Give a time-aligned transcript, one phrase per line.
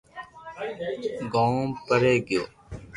[1.33, 2.43] گوم ڀري گيو